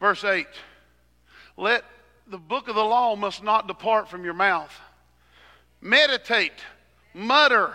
[0.00, 0.46] verse 8.
[1.56, 1.82] Let
[2.26, 4.78] the book of the law must not depart from your mouth.
[5.80, 6.52] Meditate,
[7.14, 7.72] mutter.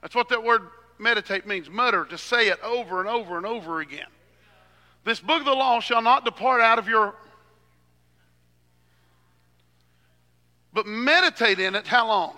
[0.00, 0.62] That's what that word
[0.98, 4.08] meditate means mutter, to say it over and over and over again.
[5.04, 7.14] This book of the law shall not depart out of your.
[10.72, 12.36] But meditate in it how long?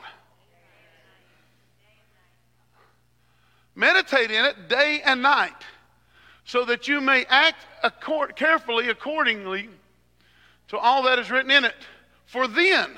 [3.76, 5.52] Meditate in it day and night,
[6.44, 9.68] so that you may act accord, carefully accordingly
[10.68, 11.74] to all that is written in it.
[12.26, 12.92] For then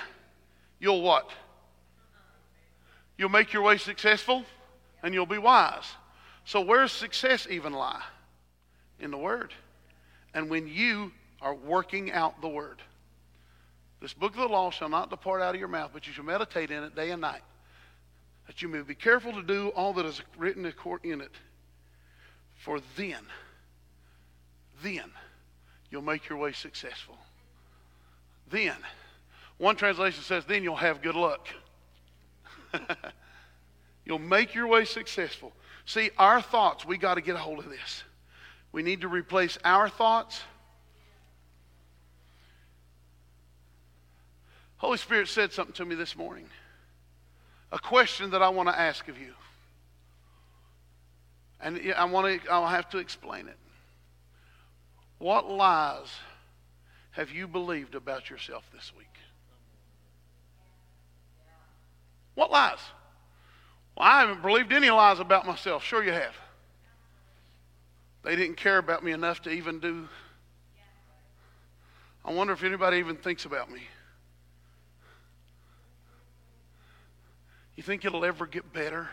[0.79, 1.31] you'll what?
[3.19, 4.45] You'll make your way successful
[5.03, 5.85] and you'll be wise.
[6.45, 8.03] So, where's success even lie?
[9.01, 9.53] In the Word.
[10.35, 12.81] And when you are working out the Word.
[14.01, 16.25] This book of the law shall not depart out of your mouth, but you shall
[16.25, 17.43] meditate in it day and night,
[18.47, 21.31] that you may be careful to do all that is written in it.
[22.57, 23.21] For then,
[24.83, 25.11] then
[25.91, 27.17] you'll make your way successful.
[28.51, 28.77] Then,
[29.59, 31.49] one translation says, then you'll have good luck.
[34.05, 35.53] You'll make your way successful.
[35.85, 38.05] See, our thoughts, we got to get a hold of this.
[38.77, 40.43] We need to replace our thoughts.
[44.77, 46.45] Holy Spirit said something to me this morning.
[47.73, 49.33] A question that I want to ask of you.
[51.59, 53.57] And I want to I'll have to explain it.
[55.17, 56.09] What lies
[57.13, 59.07] have you believed about yourself this week?
[62.35, 62.77] What lies?
[63.97, 65.83] Well, I haven't believed any lies about myself.
[65.83, 66.35] Sure, you have.
[68.27, 70.09] They didn't care about me enough to even do.
[72.25, 73.83] I wonder if anybody even thinks about me.
[77.77, 79.09] You think it'll ever get better?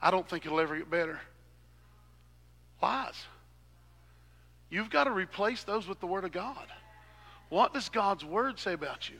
[0.00, 1.18] I don't think it'll ever get better.
[2.80, 3.20] Lies.
[4.70, 6.68] You've got to replace those with the Word of God.
[7.48, 9.16] What does God's Word say about you?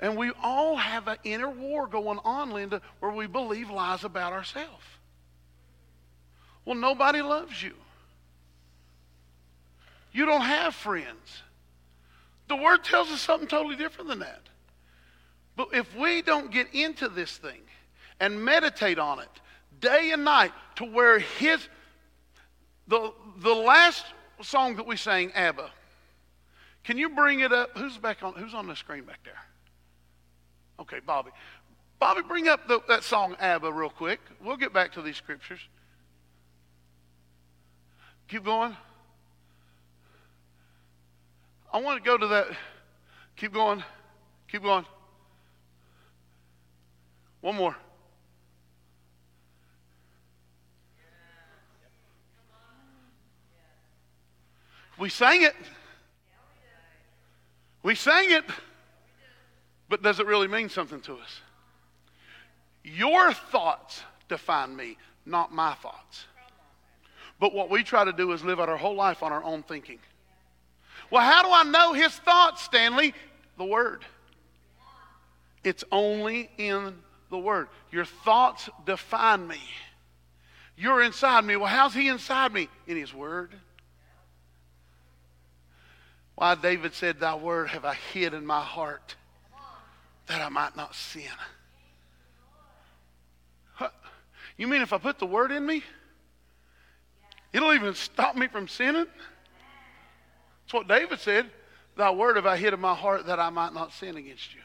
[0.00, 4.32] And we all have an inner war going on, Linda, where we believe lies about
[4.32, 4.84] ourselves.
[6.66, 7.72] Well, nobody loves you.
[10.12, 11.42] You don't have friends.
[12.48, 14.42] The Word tells us something totally different than that.
[15.56, 17.60] But if we don't get into this thing
[18.20, 19.28] and meditate on it
[19.80, 21.68] day and night to where His,
[22.88, 24.04] the, the last
[24.42, 25.70] song that we sang, ABBA,
[26.82, 27.76] can you bring it up?
[27.76, 29.42] Who's back on, who's on the screen back there?
[30.80, 31.30] Okay, Bobby.
[31.98, 34.20] Bobby, bring up the, that song Abba real quick.
[34.42, 35.60] We'll get back to these scriptures.
[38.28, 38.76] Keep going.
[41.72, 42.48] I want to go to that.
[43.36, 43.84] Keep going.
[44.50, 44.84] Keep going.
[47.40, 47.76] One more.
[54.98, 55.54] We sang it.
[57.82, 58.44] We sang it.
[59.88, 61.40] But does it really mean something to us?
[62.82, 66.24] Your thoughts define me, not my thoughts.
[67.38, 69.62] But what we try to do is live out our whole life on our own
[69.62, 69.98] thinking.
[71.10, 73.14] Well, how do I know his thoughts, Stanley?
[73.58, 74.04] The Word.
[75.62, 76.94] It's only in
[77.30, 77.68] the Word.
[77.90, 79.60] Your thoughts define me.
[80.76, 81.56] You're inside me.
[81.56, 82.68] Well, how's he inside me?
[82.86, 83.54] In his Word.
[86.34, 89.16] Why, David said, Thy Word have I hid in my heart
[90.26, 91.22] that I might not sin.
[94.56, 95.82] You mean if I put the word in me,
[97.56, 99.06] it'll even stop me from sinning?
[100.64, 101.46] That's what David said.
[101.96, 104.60] Thy word have I hid in my heart that I might not sin against you.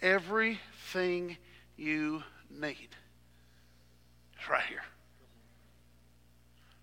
[0.00, 1.36] Everything
[1.76, 2.88] you need
[4.40, 4.82] is right here.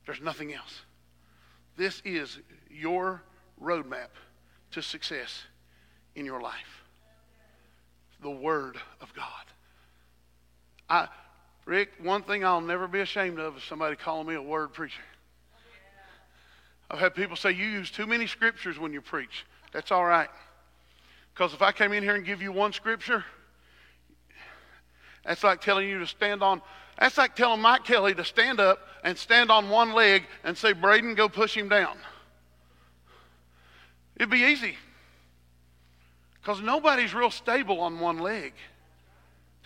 [0.06, 0.82] There's nothing else.
[1.76, 3.24] This is your
[3.62, 4.10] roadmap
[4.72, 5.44] to success
[6.16, 6.84] in your life
[8.22, 9.26] the Word of God.
[10.90, 11.08] I,
[11.68, 15.02] Rick, one thing I'll never be ashamed of is somebody calling me a word preacher.
[16.90, 19.46] I've had people say, You use too many scriptures when you preach.
[19.74, 20.30] That's all right.
[21.34, 23.26] Because if I came in here and give you one scripture,
[25.26, 26.62] that's like telling you to stand on,
[26.98, 30.72] that's like telling Mike Kelly to stand up and stand on one leg and say,
[30.72, 31.98] Braden, go push him down.
[34.16, 34.78] It'd be easy.
[36.42, 38.54] Because nobody's real stable on one leg.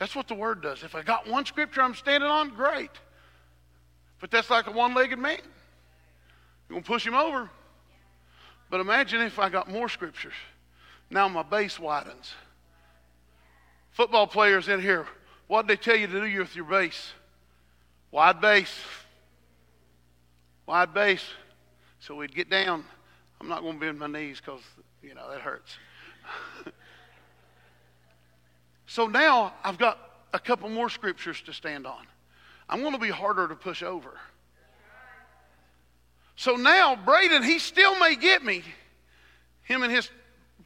[0.01, 0.81] That's what the word does.
[0.81, 2.89] If I got one scripture I'm standing on, great.
[4.19, 5.37] But that's like a one legged man.
[5.37, 7.51] You're going to push him over.
[8.71, 10.33] But imagine if I got more scriptures.
[11.11, 12.33] Now my base widens.
[13.91, 15.05] Football players in here,
[15.45, 17.11] what did they tell you to do with your base?
[18.09, 18.75] Wide base.
[20.65, 21.25] Wide base.
[21.99, 22.85] So we'd get down.
[23.39, 24.61] I'm not going to bend my knees because,
[25.03, 25.77] you know, that hurts.
[28.91, 29.97] so now I've got
[30.33, 32.05] a couple more scriptures to stand on.
[32.67, 34.19] I'm going to be harder to push over.
[36.35, 38.63] So now, Braden, he still may get me,
[39.63, 40.09] him and his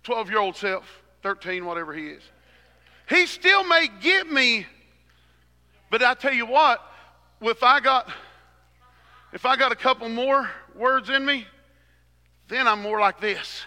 [0.02, 2.24] 12 year old self, 13, whatever he is.
[3.08, 4.66] He still may get me,
[5.92, 6.82] but I tell you what,
[7.42, 8.10] if I got
[9.34, 11.46] if I got a couple more words in me,
[12.48, 13.62] then I'm more like this.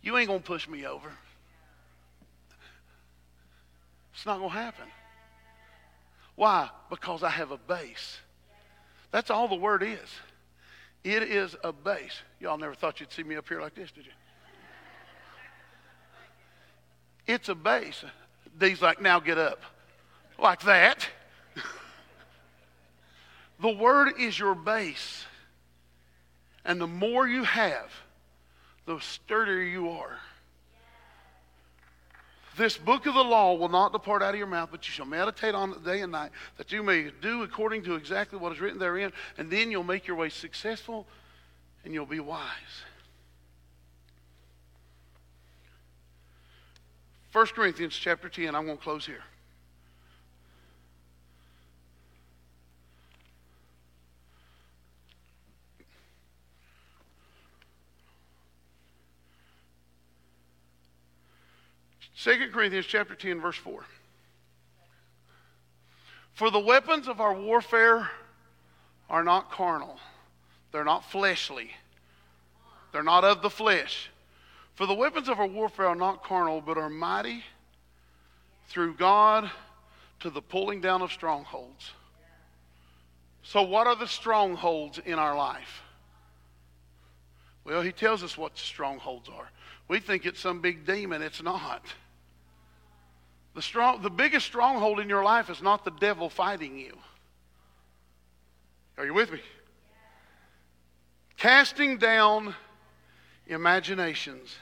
[0.00, 1.12] You ain't gonna push me over.
[4.16, 4.86] It's not gonna happen.
[6.36, 6.70] Why?
[6.88, 8.18] Because I have a base.
[9.10, 10.08] That's all the word is.
[11.04, 12.22] It is a base.
[12.40, 14.12] Y'all never thought you'd see me up here like this, did you?
[17.26, 18.04] It's a base.
[18.58, 19.60] These like, now get up.
[20.38, 21.06] Like that.
[23.60, 25.26] the word is your base.
[26.64, 27.92] And the more you have,
[28.86, 30.18] the sturdier you are.
[32.56, 35.06] This book of the law will not depart out of your mouth, but you shall
[35.06, 38.60] meditate on it day and night, that you may do according to exactly what is
[38.60, 41.06] written therein, and then you'll make your way successful
[41.84, 42.40] and you'll be wise.
[47.32, 49.22] 1 Corinthians chapter 10, I'm going to close here.
[62.14, 63.84] Second Corinthians chapter 10, verse 4.
[66.34, 68.10] For the weapons of our warfare
[69.08, 69.98] are not carnal,
[70.72, 71.70] they're not fleshly,
[72.92, 74.10] they're not of the flesh.
[74.74, 77.42] For the weapons of our warfare are not carnal, but are mighty
[78.68, 79.50] through God
[80.20, 81.92] to the pulling down of strongholds.
[83.42, 85.82] So, what are the strongholds in our life?
[87.64, 89.48] Well, he tells us what strongholds are.
[89.88, 91.82] We think it's some big demon, it's not.
[93.54, 96.96] The, strong, the biggest stronghold in your life is not the devil fighting you.
[98.98, 99.40] Are you with me?
[101.36, 102.54] Casting down
[103.46, 104.56] imaginations,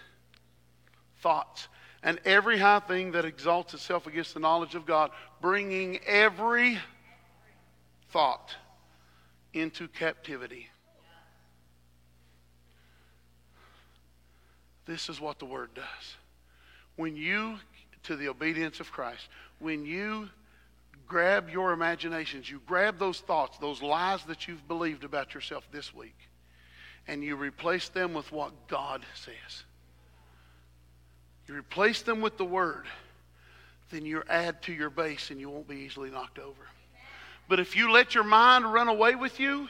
[1.21, 1.69] thoughts,
[2.03, 5.11] and every high thing that exalts itself against the knowledge of God,
[5.41, 6.79] bringing every
[8.11, 8.55] thought
[9.55, 10.69] into captivity.
[14.87, 16.17] This is what the Word does.
[16.97, 17.59] When you
[18.05, 19.29] to the obedience of Christ.
[19.59, 20.29] When you
[21.07, 25.95] grab your imaginations, you grab those thoughts, those lies that you've believed about yourself this
[25.95, 26.17] week,
[27.09, 29.65] and you replace them with what God says.
[31.49, 32.87] You replace them with the Word,
[33.91, 36.63] then you add to your base and you won't be easily knocked over.
[37.49, 39.69] But if you let your mind run away with you,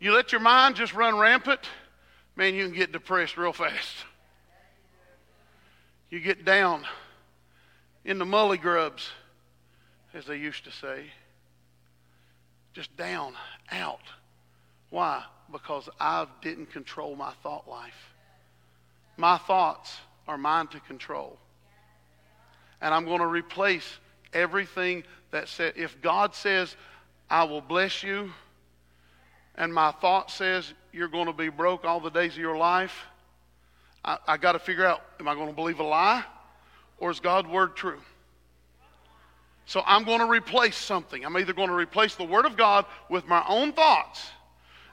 [0.00, 1.60] you let your mind just run rampant,
[2.36, 4.04] man, you can get depressed real fast
[6.10, 6.84] you get down
[8.04, 9.10] in the mully grubs,
[10.14, 11.06] as they used to say.
[12.72, 13.34] Just down,
[13.70, 14.00] out.
[14.90, 15.24] Why?
[15.50, 18.14] Because I didn't control my thought life.
[19.16, 19.96] My thoughts
[20.28, 21.38] are mine to control.
[22.80, 23.98] And I'm going to replace
[24.32, 26.76] everything that said, if God says,
[27.28, 28.30] I will bless you,
[29.56, 33.04] and my thought says you're going to be broke all the days of your life,
[34.04, 36.24] I, I got to figure out am I going to believe a lie
[36.98, 38.00] or is God's word true?
[39.66, 41.24] So I'm going to replace something.
[41.24, 44.30] I'm either going to replace the word of God with my own thoughts,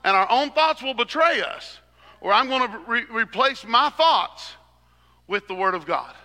[0.03, 1.79] and our own thoughts will betray us,
[2.21, 4.53] or I'm going to re- replace my thoughts
[5.27, 6.15] with the word of God.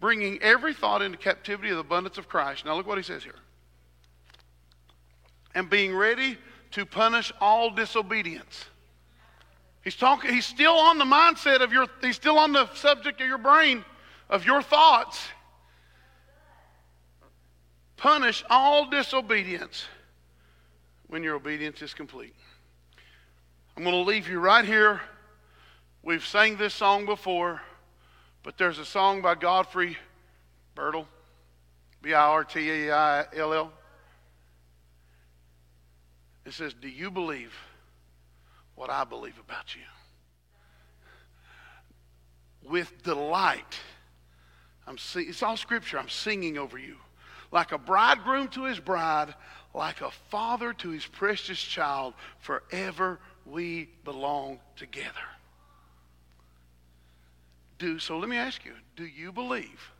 [0.00, 2.64] Bringing every thought into captivity of the abundance of Christ.
[2.64, 3.36] Now, look what he says here
[5.54, 6.38] and being ready
[6.72, 8.66] to punish all disobedience.
[9.82, 13.26] He's talking, he's still on the mindset of your, he's still on the subject of
[13.26, 13.84] your brain,
[14.28, 15.20] of your thoughts.
[17.96, 19.86] Punish all disobedience
[21.08, 22.34] when your obedience is complete.
[23.76, 25.00] I'm going to leave you right here.
[26.02, 27.60] We've sang this song before,
[28.42, 29.96] but there's a song by Godfrey
[30.74, 31.06] Birtall,
[32.02, 33.72] B I R T A I L L.
[36.46, 37.54] It says, Do you believe
[38.74, 39.82] what I believe about you?
[42.68, 43.78] With delight,
[44.86, 45.98] I'm it's all scripture.
[45.98, 46.96] I'm singing over you.
[47.52, 49.34] Like a bridegroom to his bride,
[49.74, 55.10] like a father to his precious child, forever we belong together.
[57.80, 59.90] Do so let me ask you, do you believe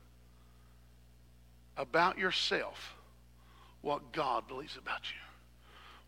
[1.78, 2.94] about yourself
[3.80, 5.18] what God believes about you?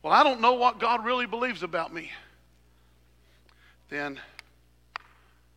[0.03, 2.12] Well, I don't know what God really believes about me.
[3.89, 4.20] Then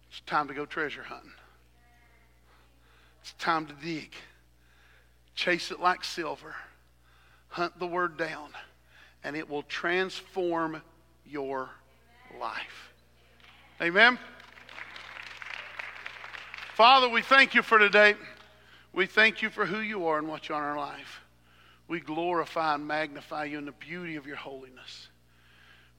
[0.10, 1.34] it's time to go treasure hunting.
[3.22, 4.14] It's time to dig.
[5.36, 6.56] Chase it like silver.
[7.50, 8.52] Hunt the word down,
[9.22, 10.82] and it will transform
[11.26, 11.70] your
[12.40, 12.94] life.
[13.82, 14.18] Amen.
[16.76, 18.16] Father, we thank you for today.
[18.92, 21.22] We thank you for who you are and what you are in our life.
[21.88, 25.08] We glorify and magnify you in the beauty of your holiness.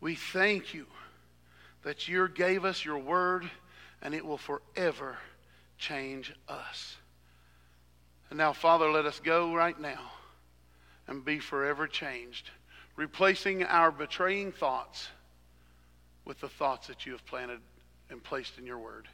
[0.03, 0.85] We thank you
[1.83, 3.51] that you gave us your word
[4.03, 5.17] and it will forever
[5.79, 6.97] change us.
[8.29, 10.13] And now, Father, let us go right now
[11.09, 12.51] and be forever changed,
[12.97, 15.09] replacing our betraying thoughts
[16.27, 17.61] with the thoughts that you have planted
[18.11, 19.09] and placed in your word.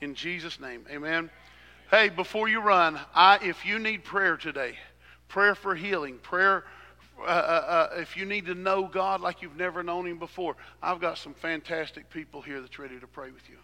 [0.00, 1.30] In Jesus' name, amen.
[1.90, 4.76] Hey, before you run, I, if you need prayer today,
[5.28, 6.64] prayer for healing, prayer
[7.20, 10.56] uh, uh, uh, if you need to know God like you've never known Him before,
[10.82, 13.56] I've got some fantastic people here that's ready to pray with you.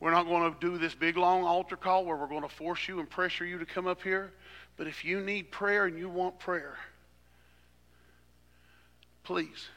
[0.00, 2.86] We're not going to do this big long altar call where we're going to force
[2.88, 4.32] you and pressure you to come up here.
[4.76, 6.76] But if you need prayer and you want prayer,
[9.24, 9.68] please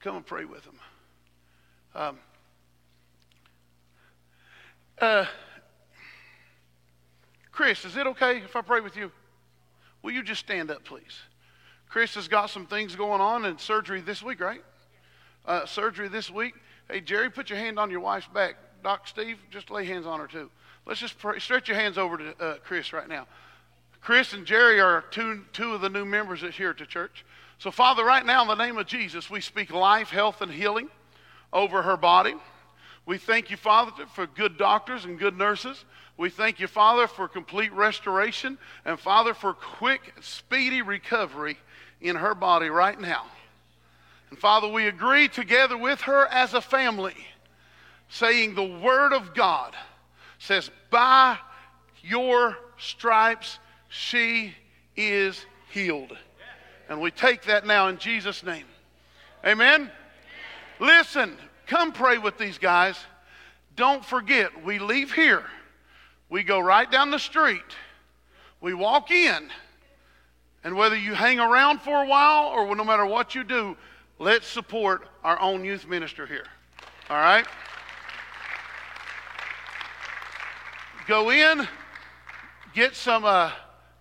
[0.00, 0.78] come and pray with them.
[1.94, 2.18] Um,
[5.00, 5.26] uh,
[7.52, 9.10] Chris, is it okay if I pray with you?
[10.02, 11.20] Will you just stand up, please?
[11.88, 14.62] Chris has got some things going on and surgery this week, right?
[15.46, 16.54] Uh, surgery this week.
[16.90, 18.56] Hey, Jerry, put your hand on your wife's back.
[18.84, 20.50] Doc Steve, just lay hands on her too.
[20.86, 21.38] Let's just pray.
[21.38, 23.26] stretch your hands over to uh, Chris right now.
[24.00, 27.24] Chris and Jerry are two, two of the new members that here at the church.
[27.58, 30.88] So, Father, right now, in the name of Jesus, we speak life, health, and healing
[31.52, 32.34] over her body.
[33.08, 35.86] We thank you, Father, for good doctors and good nurses.
[36.18, 41.56] We thank you, Father, for complete restoration and, Father, for quick, speedy recovery
[42.02, 43.24] in her body right now.
[44.28, 47.16] And, Father, we agree together with her as a family
[48.10, 49.74] saying the Word of God
[50.38, 51.38] says, By
[52.02, 54.52] your stripes she
[54.98, 56.14] is healed.
[56.90, 58.66] And we take that now in Jesus' name.
[59.46, 59.90] Amen?
[60.78, 61.38] Listen,
[61.68, 62.98] come pray with these guys.
[63.76, 65.44] Don't forget, we leave here,
[66.28, 67.62] we go right down the street,
[68.60, 69.48] we walk in,
[70.64, 73.76] and whether you hang around for a while or no matter what you do,
[74.18, 76.46] let's support our own youth minister here.
[77.08, 77.46] All right?
[81.06, 81.66] Go in,
[82.74, 83.52] get some, uh,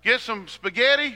[0.04, 1.16] get some spaghetti,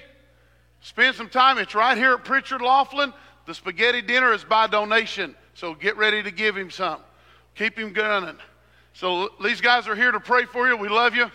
[0.82, 1.58] spend some time.
[1.58, 3.12] It's right here at Pritchard Laughlin.
[3.46, 7.00] The spaghetti dinner is by donation, so get ready to give him some.
[7.54, 8.38] Keep him gunning.
[8.94, 10.76] So these guys are here to pray for you.
[10.76, 11.30] We love you.